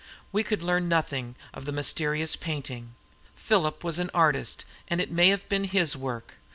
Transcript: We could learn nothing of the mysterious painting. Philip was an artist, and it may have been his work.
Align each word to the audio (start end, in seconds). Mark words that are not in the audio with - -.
We 0.31 0.41
could 0.41 0.63
learn 0.63 0.89
nothing 0.89 1.35
of 1.53 1.65
the 1.65 1.71
mysterious 1.71 2.35
painting. 2.35 2.95
Philip 3.35 3.83
was 3.83 3.99
an 3.99 4.09
artist, 4.15 4.65
and 4.87 4.99
it 4.99 5.11
may 5.11 5.29
have 5.29 5.47
been 5.47 5.65
his 5.65 5.95
work. 5.95 6.37